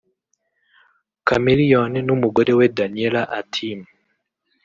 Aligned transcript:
Chameleone 1.27 1.99
n’umugore 2.07 2.51
we 2.57 2.65
Daniela 2.77 3.21
Atim 3.39 3.79